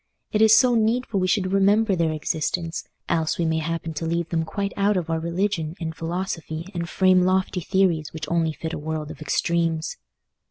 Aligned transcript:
It 0.31 0.41
is 0.41 0.55
so 0.55 0.73
needful 0.73 1.19
we 1.19 1.27
should 1.27 1.51
remember 1.51 1.95
their 1.95 2.11
existence, 2.11 2.89
else 3.07 3.37
we 3.37 3.45
may 3.45 3.59
happen 3.59 3.93
to 3.93 4.05
leave 4.07 4.29
them 4.29 4.43
quite 4.45 4.73
out 4.75 4.97
of 4.97 5.11
our 5.11 5.19
religion 5.19 5.75
and 5.79 5.95
philosophy 5.95 6.65
and 6.73 6.89
frame 6.89 7.21
lofty 7.21 7.59
theories 7.61 8.11
which 8.11 8.25
only 8.27 8.51
fit 8.53 8.73
a 8.73 8.79
world 8.79 9.11
of 9.11 9.21
extremes. 9.21 9.97